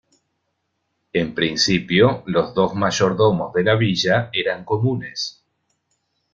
En 1.13 1.35
principio, 1.35 2.23
los 2.25 2.55
dos 2.55 2.73
mayordomos 2.73 3.53
de 3.53 3.63
la 3.63 3.75
villa 3.75 4.31
eran 4.33 4.65
comunes. 4.65 5.43